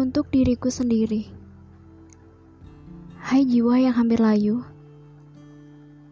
[0.00, 1.28] Teruntuk diriku sendiri.
[3.20, 4.64] Hai jiwa yang hampir layu.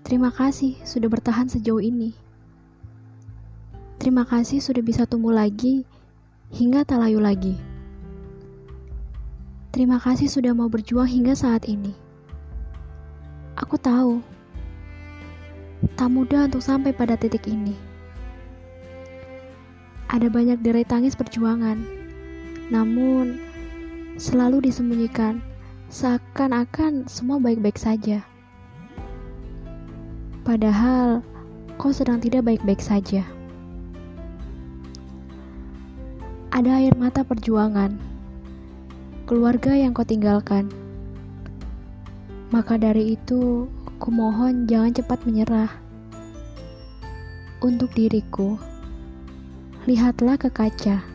[0.04, 2.12] Terima kasih sudah bertahan sejauh ini.
[3.96, 5.88] Terima kasih sudah bisa tumbuh lagi
[6.52, 7.56] hingga tak layu lagi.
[9.72, 11.96] Terima kasih sudah mau berjuang hingga saat ini.
[13.56, 14.20] Aku tahu,
[15.96, 17.72] tak mudah untuk sampai pada titik ini.
[20.12, 21.80] Ada banyak derai tangis perjuangan,
[22.68, 23.47] namun
[24.18, 25.38] selalu disembunyikan,
[25.94, 28.26] seakan-akan semua baik-baik saja.
[30.42, 31.22] Padahal
[31.78, 33.22] kau sedang tidak baik-baik saja.
[36.50, 37.94] Ada air mata perjuangan,
[39.30, 40.66] keluarga yang kau tinggalkan.
[42.50, 43.70] Maka dari itu,
[44.02, 45.70] kumohon jangan cepat menyerah.
[47.62, 48.58] Untuk diriku,
[49.86, 51.07] lihatlah ke kaca.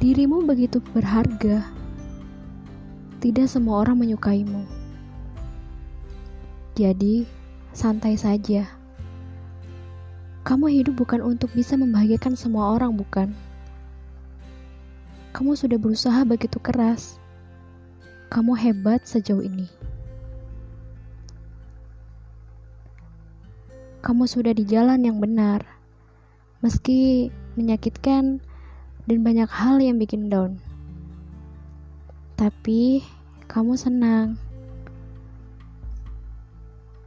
[0.00, 1.60] Dirimu begitu berharga.
[3.20, 4.64] Tidak semua orang menyukaimu.
[6.72, 7.28] Jadi,
[7.76, 8.64] santai saja.
[10.40, 13.36] Kamu hidup bukan untuk bisa membahagiakan semua orang, bukan?
[15.36, 17.20] Kamu sudah berusaha begitu keras.
[18.32, 19.68] Kamu hebat sejauh ini.
[24.00, 25.60] Kamu sudah di jalan yang benar,
[26.64, 28.40] meski menyakitkan
[29.08, 30.60] dan banyak hal yang bikin down.
[32.36, 33.04] Tapi
[33.48, 34.40] kamu senang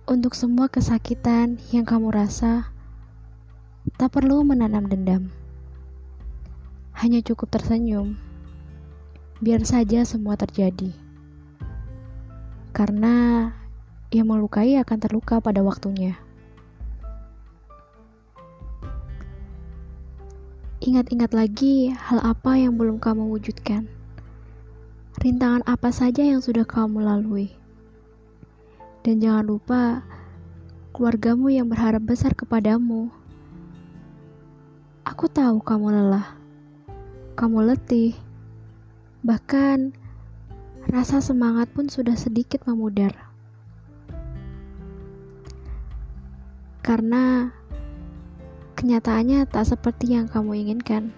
[0.05, 2.69] untuk semua kesakitan yang kamu rasa.
[4.00, 5.27] Tak perlu menanam dendam,
[6.95, 8.16] hanya cukup tersenyum.
[9.44, 10.95] Biar saja semua terjadi,
[12.72, 13.52] karena
[14.13, 16.16] yang melukai akan terluka pada waktunya.
[20.84, 23.88] Ingat-ingat lagi hal apa yang belum kamu wujudkan.
[25.24, 27.56] Rintangan apa saja yang sudah kamu lalui.
[29.00, 30.03] Dan jangan lupa
[30.91, 33.07] keluargamu yang berharap besar kepadamu.
[35.07, 36.35] Aku tahu kamu lelah.
[37.40, 38.19] Kamu letih.
[39.24, 39.96] Bahkan
[40.91, 43.31] rasa semangat pun sudah sedikit memudar.
[46.84, 47.56] Karena
[48.83, 51.16] kenyataannya tak seperti yang kamu inginkan.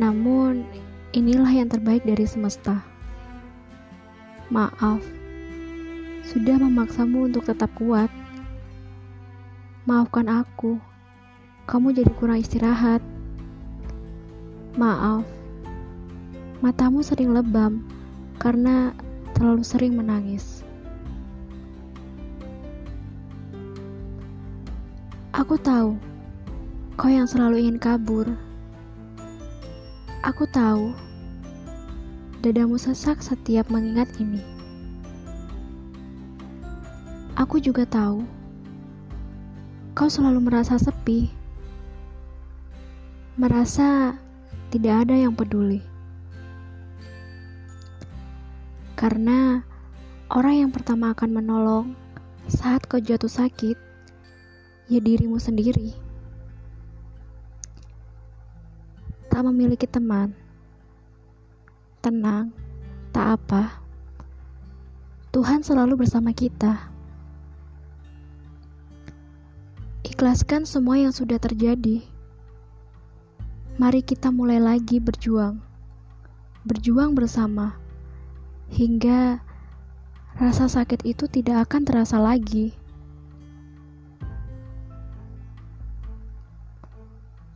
[0.00, 0.64] Namun,
[1.12, 2.80] inilah yang terbaik dari semesta.
[4.48, 5.04] Maaf,
[6.24, 8.08] sudah memaksamu untuk tetap kuat.
[9.84, 10.80] Maafkan aku,
[11.68, 13.04] kamu jadi kurang istirahat.
[14.80, 15.28] Maaf,
[16.64, 17.84] matamu sering lebam
[18.40, 18.96] karena
[19.36, 20.61] terlalu sering menangis.
[25.32, 25.96] Aku tahu,
[27.00, 28.28] kau yang selalu ingin kabur.
[30.20, 30.92] Aku tahu,
[32.44, 34.44] dadamu sesak setiap mengingat ini.
[37.32, 38.28] Aku juga tahu,
[39.96, 41.32] kau selalu merasa sepi,
[43.40, 44.12] merasa
[44.68, 45.80] tidak ada yang peduli.
[49.00, 49.64] Karena
[50.28, 51.86] orang yang pertama akan menolong
[52.52, 53.91] saat kau jatuh sakit
[54.90, 55.94] ya dirimu sendiri.
[59.30, 60.34] Tak memiliki teman,
[62.02, 62.50] tenang,
[63.14, 63.82] tak apa.
[65.32, 66.92] Tuhan selalu bersama kita.
[70.04, 72.04] Ikhlaskan semua yang sudah terjadi.
[73.80, 75.56] Mari kita mulai lagi berjuang,
[76.68, 77.80] berjuang bersama,
[78.68, 79.40] hingga
[80.36, 82.76] rasa sakit itu tidak akan terasa lagi.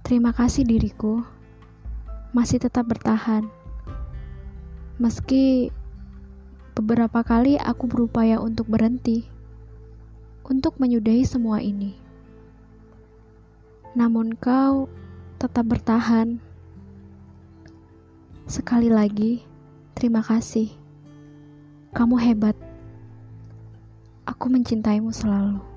[0.07, 1.19] Terima kasih diriku,
[2.31, 3.43] masih tetap bertahan.
[5.03, 5.75] Meski
[6.79, 9.27] beberapa kali aku berupaya untuk berhenti,
[10.47, 11.99] untuk menyudahi semua ini.
[13.99, 14.87] Namun kau
[15.43, 16.39] tetap bertahan.
[18.47, 19.43] Sekali lagi,
[19.99, 20.71] terima kasih.
[21.91, 22.55] Kamu hebat.
[24.23, 25.76] Aku mencintaimu selalu.